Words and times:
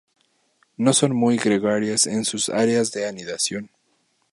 No 0.77 0.93
son 0.93 1.15
muy 1.15 1.37
gregarias 1.37 2.07
en 2.07 2.25
sus 2.25 2.49
áreas 2.49 2.91
de 2.91 3.07
anidación. 3.07 3.69